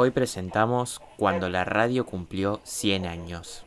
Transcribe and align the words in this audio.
Hoy 0.00 0.12
presentamos 0.12 1.02
Cuando 1.16 1.48
la 1.48 1.64
radio 1.64 2.06
cumplió 2.06 2.60
100 2.62 3.04
años. 3.04 3.64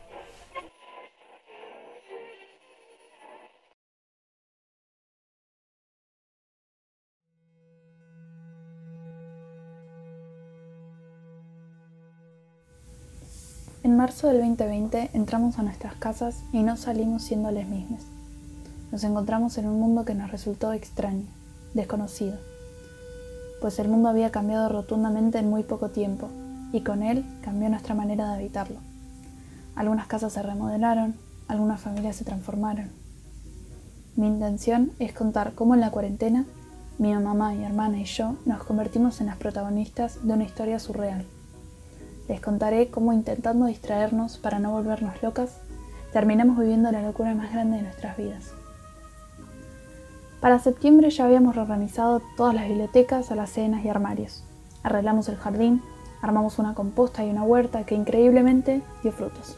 En 13.83 13.97
marzo 13.97 14.29
del 14.29 14.37
2020 14.37 15.09
entramos 15.13 15.59
a 15.59 15.63
nuestras 15.63 15.95
casas 15.95 16.45
y 16.53 16.63
no 16.63 16.77
salimos 16.77 17.23
siendo 17.23 17.51
las 17.51 17.67
mismas. 17.67 18.03
Nos 18.93 19.03
encontramos 19.03 19.57
en 19.57 19.67
un 19.67 19.81
mundo 19.81 20.05
que 20.05 20.15
nos 20.15 20.31
resultó 20.31 20.71
extraño, 20.71 21.25
desconocido 21.73 22.50
pues 23.61 23.79
el 23.79 23.87
mundo 23.87 24.09
había 24.09 24.31
cambiado 24.31 24.67
rotundamente 24.67 25.37
en 25.37 25.49
muy 25.49 25.63
poco 25.63 25.89
tiempo, 25.89 26.29
y 26.73 26.81
con 26.81 27.03
él 27.03 27.23
cambió 27.43 27.69
nuestra 27.69 27.95
manera 27.95 28.27
de 28.27 28.33
habitarlo. 28.33 28.79
Algunas 29.75 30.07
casas 30.07 30.33
se 30.33 30.41
remodelaron, 30.41 31.15
algunas 31.47 31.79
familias 31.79 32.15
se 32.15 32.25
transformaron. 32.25 32.89
Mi 34.15 34.27
intención 34.27 34.91
es 34.99 35.13
contar 35.13 35.53
cómo 35.53 35.75
en 35.75 35.81
la 35.81 35.91
cuarentena 35.91 36.45
mi 36.97 37.13
mamá, 37.15 37.53
mi 37.53 37.63
hermana 37.63 37.99
y 37.99 38.05
yo 38.05 38.35
nos 38.45 38.63
convertimos 38.63 39.21
en 39.21 39.27
las 39.27 39.37
protagonistas 39.37 40.25
de 40.25 40.33
una 40.33 40.43
historia 40.43 40.79
surreal. 40.79 41.25
Les 42.27 42.41
contaré 42.41 42.89
cómo 42.89 43.13
intentando 43.13 43.65
distraernos 43.65 44.37
para 44.37 44.59
no 44.59 44.71
volvernos 44.71 45.21
locas, 45.23 45.57
terminamos 46.13 46.59
viviendo 46.59 46.91
la 46.91 47.01
locura 47.01 47.33
más 47.33 47.51
grande 47.51 47.77
de 47.77 47.83
nuestras 47.83 48.17
vidas. 48.17 48.60
Para 50.41 50.57
septiembre 50.57 51.11
ya 51.11 51.25
habíamos 51.25 51.55
reorganizado 51.55 52.19
todas 52.35 52.55
las 52.55 52.67
bibliotecas, 52.67 53.29
alacenas 53.31 53.85
y 53.85 53.89
armarios. 53.89 54.43
Arreglamos 54.81 55.29
el 55.29 55.35
jardín, 55.35 55.83
armamos 56.19 56.57
una 56.57 56.73
composta 56.73 57.23
y 57.23 57.29
una 57.29 57.43
huerta 57.43 57.85
que 57.85 57.93
increíblemente 57.93 58.81
dio 59.03 59.11
frutos. 59.11 59.55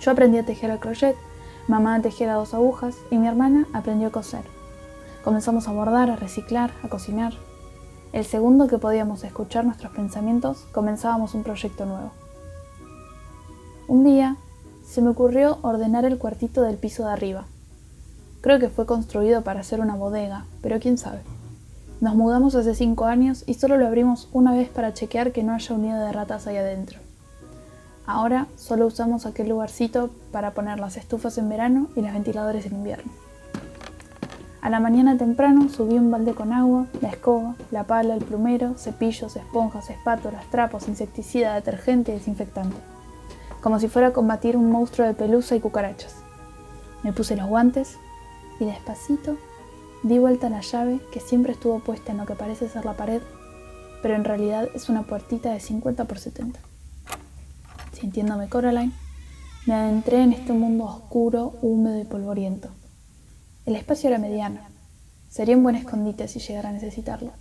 Yo 0.00 0.10
aprendí 0.10 0.36
a 0.36 0.44
tejer 0.44 0.70
el 0.70 0.78
crochet, 0.78 1.16
mamá 1.66 1.94
a 1.94 2.02
tejer 2.02 2.28
a 2.28 2.34
dos 2.34 2.52
agujas 2.52 2.94
y 3.10 3.16
mi 3.16 3.26
hermana 3.26 3.66
aprendió 3.72 4.08
a 4.08 4.12
coser. 4.12 4.44
Comenzamos 5.24 5.66
a 5.66 5.72
bordar, 5.72 6.10
a 6.10 6.16
reciclar, 6.16 6.72
a 6.82 6.88
cocinar. 6.88 7.32
El 8.12 8.26
segundo 8.26 8.68
que 8.68 8.76
podíamos 8.76 9.24
escuchar 9.24 9.64
nuestros 9.64 9.92
pensamientos, 9.92 10.66
comenzábamos 10.72 11.34
un 11.34 11.42
proyecto 11.42 11.86
nuevo. 11.86 12.10
Un 13.88 14.04
día 14.04 14.36
se 14.84 15.00
me 15.00 15.08
ocurrió 15.08 15.58
ordenar 15.62 16.04
el 16.04 16.18
cuartito 16.18 16.60
del 16.60 16.76
piso 16.76 17.06
de 17.06 17.12
arriba, 17.12 17.46
Creo 18.40 18.58
que 18.58 18.70
fue 18.70 18.86
construido 18.86 19.42
para 19.42 19.62
ser 19.62 19.80
una 19.80 19.96
bodega, 19.96 20.46
pero 20.62 20.80
quién 20.80 20.96
sabe. 20.96 21.20
Nos 22.00 22.14
mudamos 22.14 22.54
hace 22.54 22.74
cinco 22.74 23.04
años 23.04 23.44
y 23.46 23.54
solo 23.54 23.76
lo 23.76 23.86
abrimos 23.86 24.28
una 24.32 24.52
vez 24.52 24.70
para 24.70 24.94
chequear 24.94 25.32
que 25.32 25.42
no 25.42 25.52
haya 25.52 25.74
un 25.74 25.82
nido 25.82 26.00
de 26.00 26.12
ratas 26.12 26.46
ahí 26.46 26.56
adentro. 26.56 26.98
Ahora 28.06 28.46
solo 28.56 28.86
usamos 28.86 29.26
aquel 29.26 29.50
lugarcito 29.50 30.10
para 30.32 30.52
poner 30.52 30.80
las 30.80 30.96
estufas 30.96 31.36
en 31.36 31.50
verano 31.50 31.88
y 31.94 32.00
los 32.00 32.12
ventiladores 32.12 32.64
en 32.64 32.76
invierno. 32.76 33.12
A 34.62 34.70
la 34.70 34.80
mañana 34.80 35.18
temprano 35.18 35.68
subí 35.68 35.94
un 35.98 36.10
balde 36.10 36.34
con 36.34 36.52
agua, 36.52 36.86
la 37.02 37.08
escoba, 37.08 37.56
la 37.70 37.84
pala, 37.84 38.14
el 38.14 38.24
plumero, 38.24 38.74
cepillos, 38.78 39.36
esponjas, 39.36 39.90
espátulas, 39.90 40.48
trapos, 40.50 40.88
insecticida, 40.88 41.54
detergente 41.54 42.12
y 42.12 42.14
desinfectante. 42.14 42.76
Como 43.60 43.78
si 43.78 43.88
fuera 43.88 44.08
a 44.08 44.12
combatir 44.12 44.56
un 44.56 44.70
monstruo 44.70 45.06
de 45.06 45.14
pelusa 45.14 45.56
y 45.56 45.60
cucarachas. 45.60 46.16
Me 47.02 47.12
puse 47.12 47.36
los 47.36 47.46
guantes, 47.46 47.98
y 48.60 48.66
despacito 48.66 49.36
di 50.02 50.18
vuelta 50.18 50.46
a 50.46 50.50
la 50.50 50.60
llave 50.60 51.00
que 51.12 51.20
siempre 51.20 51.52
estuvo 51.52 51.80
puesta 51.80 52.12
en 52.12 52.18
lo 52.18 52.26
que 52.26 52.34
parece 52.34 52.68
ser 52.68 52.84
la 52.84 52.96
pared, 52.96 53.20
pero 54.02 54.14
en 54.14 54.24
realidad 54.24 54.68
es 54.74 54.88
una 54.88 55.02
puertita 55.02 55.52
de 55.52 55.60
50 55.60 56.04
por 56.04 56.18
70. 56.18 56.58
Sintiéndome 57.92 58.48
Coraline, 58.48 58.92
me 59.66 59.74
adentré 59.74 60.22
en 60.22 60.32
este 60.32 60.52
mundo 60.52 60.84
oscuro, 60.84 61.58
húmedo 61.60 62.00
y 62.00 62.04
polvoriento. 62.04 62.70
El 63.66 63.76
espacio 63.76 64.08
era 64.08 64.18
mediano. 64.18 64.60
Sería 65.28 65.56
un 65.56 65.62
buen 65.62 65.76
escondite 65.76 66.28
si 66.28 66.40
llegara 66.40 66.70
a 66.70 66.72
necesitarlo. 66.72 67.32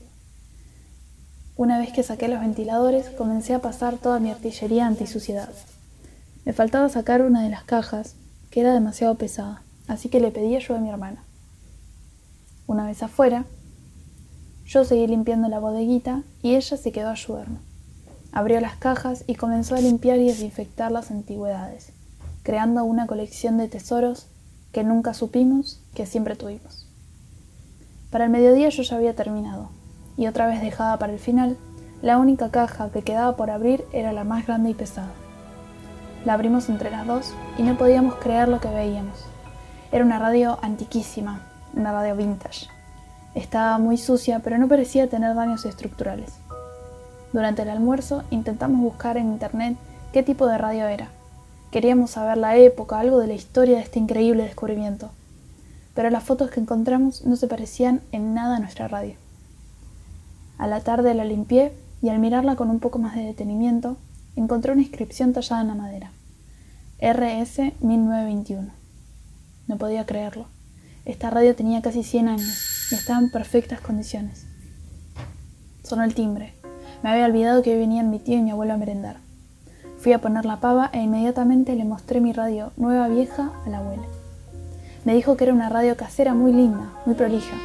Una 1.55 1.77
vez 1.77 1.91
que 1.91 2.03
saqué 2.03 2.27
los 2.27 2.41
ventiladores, 2.41 3.09
comencé 3.09 3.53
a 3.53 3.61
pasar 3.61 3.97
toda 3.97 4.19
mi 4.19 4.31
artillería 4.31 4.85
antisuciedad. 4.85 5.49
Me 6.45 6.53
faltaba 6.53 6.89
sacar 6.89 7.21
una 7.21 7.41
de 7.41 7.49
las 7.49 7.63
cajas, 7.63 8.15
que 8.49 8.61
era 8.61 8.73
demasiado 8.73 9.15
pesada 9.15 9.63
así 9.89 10.07
que 10.07 10.21
le 10.21 10.31
pedí 10.31 10.55
ayuda 10.55 10.77
a 10.77 10.81
mi 10.81 10.89
hermana. 10.89 11.23
Una 12.67 12.85
vez 12.85 13.03
afuera, 13.03 13.45
yo 14.65 14.85
seguí 14.85 15.07
limpiando 15.07 15.49
la 15.49 15.59
bodeguita 15.59 16.21
y 16.43 16.55
ella 16.55 16.77
se 16.77 16.91
quedó 16.91 17.09
a 17.09 17.13
ayudarme. 17.13 17.57
Abrió 18.31 18.61
las 18.61 18.77
cajas 18.77 19.23
y 19.25 19.33
comenzó 19.33 19.75
a 19.75 19.81
limpiar 19.81 20.19
y 20.19 20.27
desinfectar 20.27 20.91
las 20.91 21.09
antigüedades, 21.09 21.91
creando 22.43 22.83
una 22.83 23.07
colección 23.07 23.57
de 23.57 23.67
tesoros 23.67 24.27
que 24.71 24.83
nunca 24.83 25.15
supimos 25.15 25.81
que 25.95 26.05
siempre 26.05 26.35
tuvimos. 26.35 26.85
Para 28.11 28.25
el 28.25 28.29
mediodía 28.29 28.69
yo 28.69 28.83
ya 28.83 28.95
había 28.95 29.15
terminado, 29.15 29.71
y 30.15 30.27
otra 30.27 30.45
vez 30.45 30.61
dejada 30.61 30.99
para 30.99 31.13
el 31.13 31.19
final, 31.19 31.57
la 32.03 32.19
única 32.19 32.51
caja 32.51 32.91
que 32.91 33.01
quedaba 33.01 33.35
por 33.35 33.49
abrir 33.49 33.83
era 33.91 34.13
la 34.13 34.23
más 34.23 34.45
grande 34.45 34.69
y 34.69 34.73
pesada. 34.75 35.11
La 36.25 36.33
abrimos 36.33 36.69
entre 36.69 36.91
las 36.91 37.07
dos 37.07 37.33
y 37.57 37.63
no 37.63 37.75
podíamos 37.77 38.15
creer 38.15 38.47
lo 38.47 38.59
que 38.59 38.69
veíamos. 38.69 39.25
Era 39.91 40.05
una 40.05 40.19
radio 40.19 40.59
antiquísima, 40.61 41.41
una 41.73 41.91
radio 41.91 42.15
vintage. 42.15 42.67
Estaba 43.33 43.79
muy 43.79 43.97
sucia, 43.97 44.39
pero 44.39 44.59
no 44.59 44.67
parecía 44.67 45.09
tener 45.09 45.33
daños 45.33 45.65
estructurales. 45.65 46.31
Durante 47.33 47.63
el 47.63 47.69
almuerzo 47.69 48.23
intentamos 48.29 48.81
buscar 48.81 49.17
en 49.17 49.31
internet 49.31 49.77
qué 50.13 50.21
tipo 50.21 50.45
de 50.45 50.59
radio 50.59 50.85
era. 50.85 51.09
Queríamos 51.71 52.11
saber 52.11 52.37
la 52.37 52.55
época, 52.55 52.99
algo 52.99 53.17
de 53.17 53.27
la 53.27 53.33
historia 53.33 53.77
de 53.77 53.83
este 53.83 53.97
increíble 53.97 54.43
descubrimiento. 54.43 55.09
Pero 55.95 56.11
las 56.11 56.23
fotos 56.23 56.51
que 56.51 56.59
encontramos 56.59 57.25
no 57.25 57.35
se 57.35 57.47
parecían 57.47 58.01
en 58.11 58.35
nada 58.35 58.57
a 58.57 58.59
nuestra 58.59 58.87
radio. 58.87 59.15
A 60.59 60.67
la 60.67 60.81
tarde 60.81 61.15
la 61.15 61.25
limpié 61.25 61.73
y 62.03 62.09
al 62.09 62.19
mirarla 62.19 62.55
con 62.55 62.69
un 62.69 62.79
poco 62.79 62.99
más 62.99 63.15
de 63.15 63.23
detenimiento, 63.23 63.97
encontré 64.35 64.71
una 64.71 64.81
inscripción 64.81 65.33
tallada 65.33 65.61
en 65.61 65.67
la 65.67 65.75
madera. 65.75 66.11
RS 67.01 67.73
1921. 67.81 68.78
No 69.69 69.77
podía 69.77 70.07
creerlo. 70.07 70.47
Esta 71.05 71.29
radio 71.29 71.55
tenía 71.55 71.83
casi 71.83 72.03
100 72.03 72.27
años 72.27 72.91
y 72.91 72.95
estaba 72.95 73.19
en 73.19 73.29
perfectas 73.29 73.79
condiciones. 73.79 74.47
Sonó 75.83 76.03
el 76.03 76.15
timbre. 76.15 76.55
Me 77.03 77.11
había 77.11 77.27
olvidado 77.27 77.61
que 77.61 77.77
venían 77.77 78.09
mi 78.09 78.17
tío 78.17 78.39
y 78.39 78.41
mi 78.41 78.49
abuelo 78.49 78.73
a 78.73 78.77
merendar. 78.77 79.17
Fui 79.99 80.11
a 80.11 80.21
poner 80.21 80.45
la 80.45 80.59
pava 80.59 80.89
e 80.91 81.03
inmediatamente 81.03 81.75
le 81.75 81.85
mostré 81.85 82.19
mi 82.19 82.33
radio 82.33 82.71
nueva 82.77 83.09
vieja 83.09 83.51
a 83.63 83.69
la 83.69 83.77
abuela. 83.77 84.07
Me 85.05 85.13
dijo 85.13 85.37
que 85.37 85.43
era 85.43 85.53
una 85.53 85.69
radio 85.69 85.95
casera 85.95 86.33
muy 86.33 86.51
linda, 86.51 86.91
muy 87.05 87.13
prolija. 87.13 87.55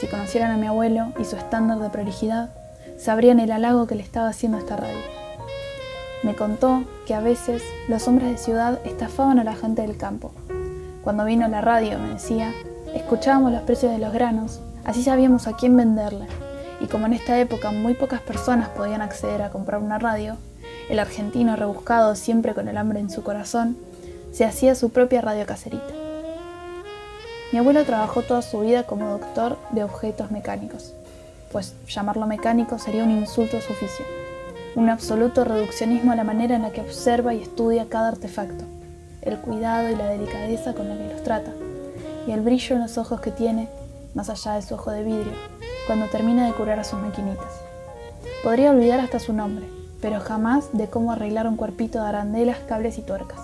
Si 0.00 0.08
conocieran 0.08 0.50
a 0.50 0.56
mi 0.56 0.66
abuelo 0.66 1.12
y 1.20 1.24
su 1.26 1.36
estándar 1.36 1.78
de 1.78 1.90
prolijidad, 1.90 2.52
sabrían 2.98 3.38
el 3.38 3.52
halago 3.52 3.86
que 3.86 3.94
le 3.94 4.02
estaba 4.02 4.30
haciendo 4.30 4.58
esta 4.58 4.76
radio. 4.76 4.98
Me 6.24 6.34
contó 6.34 6.82
que 7.06 7.14
a 7.14 7.20
veces 7.20 7.62
los 7.86 8.08
hombres 8.08 8.30
de 8.30 8.36
ciudad 8.38 8.80
estafaban 8.84 9.38
a 9.38 9.44
la 9.44 9.54
gente 9.54 9.82
del 9.82 9.96
campo 9.96 10.32
cuando 11.04 11.26
vino 11.26 11.46
la 11.48 11.60
radio, 11.60 11.98
me 11.98 12.14
decía, 12.14 12.54
escuchábamos 12.94 13.52
los 13.52 13.60
precios 13.62 13.92
de 13.92 13.98
los 13.98 14.12
granos, 14.14 14.60
así 14.84 15.02
sabíamos 15.02 15.46
a 15.46 15.54
quién 15.54 15.76
venderle. 15.76 16.26
Y 16.80 16.86
como 16.86 17.04
en 17.04 17.12
esta 17.12 17.38
época 17.38 17.70
muy 17.70 17.92
pocas 17.92 18.22
personas 18.22 18.70
podían 18.70 19.02
acceder 19.02 19.42
a 19.42 19.50
comprar 19.50 19.82
una 19.82 19.98
radio, 19.98 20.38
el 20.88 20.98
argentino 20.98 21.56
rebuscado 21.56 22.14
siempre 22.14 22.54
con 22.54 22.68
el 22.68 22.78
hambre 22.78 23.00
en 23.00 23.10
su 23.10 23.22
corazón, 23.22 23.76
se 24.32 24.46
hacía 24.46 24.74
su 24.74 24.90
propia 24.90 25.20
radio 25.20 25.44
caserita. 25.44 25.92
Mi 27.52 27.58
abuelo 27.58 27.84
trabajó 27.84 28.22
toda 28.22 28.40
su 28.40 28.60
vida 28.60 28.84
como 28.84 29.10
doctor 29.10 29.58
de 29.72 29.84
objetos 29.84 30.30
mecánicos, 30.30 30.94
pues 31.52 31.74
llamarlo 31.86 32.26
mecánico 32.26 32.78
sería 32.78 33.04
un 33.04 33.10
insulto 33.10 33.58
a 33.58 33.60
su 33.60 33.72
oficio, 33.74 34.06
un 34.74 34.88
absoluto 34.88 35.44
reduccionismo 35.44 36.12
a 36.12 36.16
la 36.16 36.24
manera 36.24 36.56
en 36.56 36.62
la 36.62 36.70
que 36.70 36.80
observa 36.80 37.34
y 37.34 37.42
estudia 37.42 37.86
cada 37.90 38.08
artefacto 38.08 38.64
el 39.24 39.38
cuidado 39.38 39.88
y 39.88 39.96
la 39.96 40.08
delicadeza 40.08 40.74
con 40.74 40.88
la 40.88 40.96
que 40.96 41.12
los 41.12 41.22
trata, 41.22 41.52
y 42.26 42.32
el 42.32 42.40
brillo 42.40 42.76
en 42.76 42.82
los 42.82 42.98
ojos 42.98 43.20
que 43.20 43.30
tiene, 43.30 43.68
más 44.14 44.30
allá 44.30 44.54
de 44.54 44.62
su 44.62 44.74
ojo 44.74 44.90
de 44.90 45.04
vidrio, 45.04 45.32
cuando 45.86 46.06
termina 46.06 46.46
de 46.46 46.52
curar 46.52 46.78
a 46.78 46.84
sus 46.84 46.98
maquinitas. 47.00 47.60
Podría 48.42 48.70
olvidar 48.70 49.00
hasta 49.00 49.18
su 49.18 49.32
nombre, 49.32 49.66
pero 50.00 50.20
jamás 50.20 50.68
de 50.72 50.88
cómo 50.88 51.12
arreglar 51.12 51.46
un 51.46 51.56
cuerpito 51.56 52.00
de 52.00 52.08
arandelas, 52.08 52.58
cables 52.68 52.98
y 52.98 53.02
tuercas. 53.02 53.40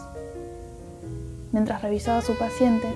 Mientras 1.53 1.82
revisaba 1.82 2.19
a 2.19 2.23
su 2.23 2.37
paciente, 2.37 2.87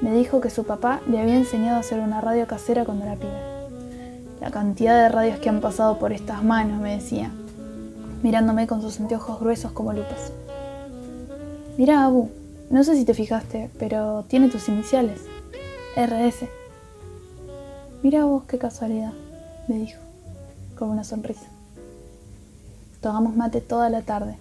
me 0.00 0.12
dijo 0.12 0.40
que 0.40 0.50
su 0.50 0.64
papá 0.64 1.00
le 1.08 1.20
había 1.20 1.36
enseñado 1.36 1.76
a 1.76 1.80
hacer 1.80 2.00
una 2.00 2.20
radio 2.20 2.46
casera 2.46 2.84
cuando 2.84 3.04
era 3.04 3.14
pibe. 3.14 3.54
La 4.40 4.50
cantidad 4.50 5.00
de 5.00 5.08
radios 5.08 5.38
que 5.38 5.48
han 5.48 5.60
pasado 5.60 5.98
por 5.98 6.12
estas 6.12 6.42
manos, 6.42 6.80
me 6.80 6.96
decía, 6.96 7.30
mirándome 8.22 8.66
con 8.66 8.82
sus 8.82 9.00
anteojos 9.00 9.40
gruesos 9.40 9.72
como 9.72 9.92
lupas. 9.92 10.32
Mira, 11.76 12.04
Abu, 12.04 12.30
no 12.70 12.84
sé 12.84 12.94
si 12.94 13.04
te 13.04 13.14
fijaste, 13.14 13.68
pero 13.80 14.24
tiene 14.28 14.48
tus 14.48 14.68
iniciales. 14.68 15.22
RS. 15.96 16.48
Mira 18.00 18.24
vos 18.26 18.44
qué 18.44 18.58
casualidad, 18.58 19.12
me 19.66 19.78
dijo, 19.78 19.98
con 20.78 20.90
una 20.90 21.02
sonrisa. 21.02 21.46
Tomamos 23.00 23.34
mate 23.34 23.60
toda 23.60 23.90
la 23.90 24.02
tarde, 24.02 24.36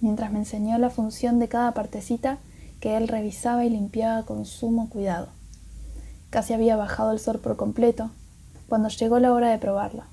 mientras 0.00 0.30
me 0.30 0.38
enseñó 0.38 0.78
la 0.78 0.90
función 0.90 1.40
de 1.40 1.48
cada 1.48 1.72
partecita 1.72 2.38
que 2.78 2.96
él 2.96 3.08
revisaba 3.08 3.64
y 3.64 3.70
limpiaba 3.70 4.22
con 4.22 4.44
sumo 4.44 4.88
cuidado. 4.88 5.26
Casi 6.30 6.54
había 6.54 6.76
bajado 6.76 7.10
el 7.10 7.18
sol 7.18 7.40
por 7.40 7.56
completo 7.56 8.10
cuando 8.68 8.90
llegó 8.90 9.18
la 9.18 9.32
hora 9.32 9.50
de 9.50 9.58
probarla. 9.58 10.06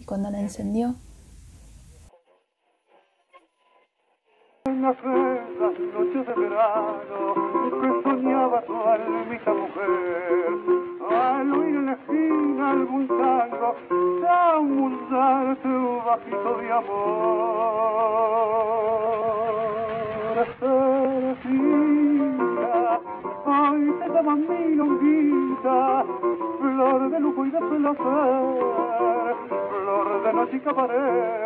Y 0.00 0.04
cuando 0.04 0.30
la 0.30 0.40
encendió, 0.40 0.94
Aquellas 4.92 5.78
noches 5.94 6.26
de 6.26 6.34
verano 6.34 7.20
que 7.80 7.88
soñaba 8.02 8.58
su 8.66 8.74
almita 8.74 9.54
mujer, 9.54 10.52
al 11.10 11.50
oír 11.50 11.76
en 11.76 11.86
la 11.86 11.92
esquina 11.92 12.70
algún 12.72 13.08
tango, 13.08 13.74
darte 14.20 15.68
un 15.68 16.04
bajito 16.04 16.56
de 16.58 16.72
amor. 16.72 16.92
Cerecita, 20.60 21.80
hoy 23.46 23.94
te 23.98 24.06
llaman 24.12 24.40
milonguita, 24.46 26.04
flor 26.60 27.10
de 27.10 27.18
lujo 27.18 27.46
y 27.46 27.50
de 27.50 27.60
placer, 27.60 29.36
flor 29.70 30.22
de 30.22 30.32
noche 30.34 30.56
y 30.56 30.60
cabaret, 30.60 31.42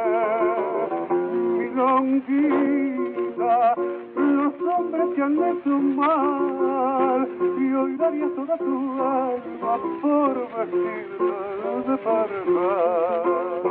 los 3.37 4.55
hombres 4.63 5.07
que 5.15 5.23
han 5.23 5.37
hecho 5.37 5.69
mal, 5.69 7.29
y 7.59 7.73
hoy 7.75 7.97
daría 7.97 8.29
toda 8.35 8.57
tu 8.59 9.03
alma 9.03 9.79
por 10.01 10.35
vestirte 10.57 11.91
de 11.91 11.97
pareja. 11.99 13.66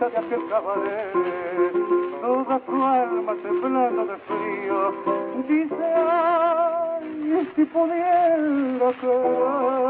De 0.00 0.06
aquel 0.06 0.48
cabaret, 0.48 1.12
toda 2.20 2.58
tu 2.60 2.82
alma 2.82 3.34
temblando 3.42 4.04
de 4.06 4.16
frío, 4.26 4.92
dice, 5.48 5.94
ay, 5.94 7.48
si 7.54 7.64
pudiera 7.66 8.92
querer. 9.00 9.84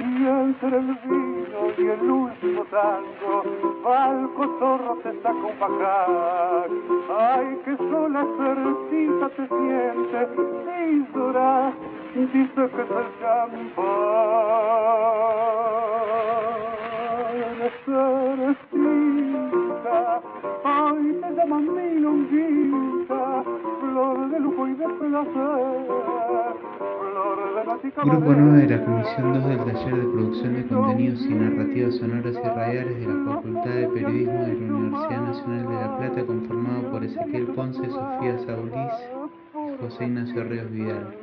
Y 0.00 0.26
entre 0.26 0.76
el 0.76 0.98
vino 1.04 1.60
y 1.78 1.86
el 1.86 2.10
último 2.10 2.64
tango, 2.70 3.42
al 3.86 4.28
cotorro 4.34 4.96
te 5.02 5.12
saca 5.22 5.30
un. 5.32 5.54
Ay, 7.18 7.58
que 7.64 7.76
sola 7.76 8.22
cercita 8.36 9.28
te 9.30 9.48
siente, 9.48 10.18
y 10.90 10.98
dura, 11.14 11.72
dice 12.14 12.52
que 12.54 12.82
es 12.82 12.90
el 12.90 13.08
champán. 13.18 13.80
Ay, 20.64 21.18
te 21.20 21.34
llaman 21.34 21.74
milonguita, 21.74 23.44
flor 23.80 24.30
de 24.30 24.40
lujo 24.40 24.68
y 24.68 24.74
de 24.74 24.88
placer, 24.88 25.86
y 27.82 27.90
Grupo 27.90 28.20
cabaret. 28.20 28.38
9 28.38 28.66
de 28.66 28.76
la 28.76 28.84
Comisión 28.84 29.32
2 29.34 29.44
del 29.44 29.58
Taller 29.58 29.94
de 29.96 30.02
Producción 30.12 30.54
de 30.54 30.66
Contenidos 30.66 31.22
y 31.22 31.34
Narrativas 31.34 31.94
Sonoras 31.96 32.34
y 32.34 32.48
Radiales 32.48 33.00
de 33.00 33.06
la 33.06 33.34
Facultad 33.34 33.70
de 33.70 33.88
Periodismo 33.88 34.32
de 34.32 34.54
la 34.54 34.74
Universidad 34.74 35.22
Nacional 35.22 35.68
de 35.68 35.74
La 35.74 35.98
Plata, 35.98 36.26
conformado 36.26 36.90
por 36.90 37.04
Ezequiel 37.04 37.46
Ponce, 37.48 37.90
Sofía 37.90 38.38
Saulís, 38.46 38.92
José 39.80 40.04
Ignacio 40.04 40.44
Ríos 40.44 40.70
Vidal. 40.70 41.19